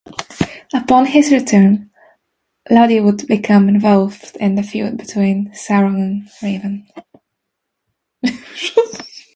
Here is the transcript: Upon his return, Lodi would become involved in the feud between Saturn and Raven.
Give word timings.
Upon 0.73 1.05
his 1.05 1.31
return, 1.31 1.91
Lodi 2.71 2.99
would 2.99 3.27
become 3.27 3.69
involved 3.69 4.35
in 4.37 4.55
the 4.55 4.63
feud 4.63 4.97
between 4.97 5.53
Saturn 5.53 5.95
and 5.95 6.29
Raven. 6.41 6.87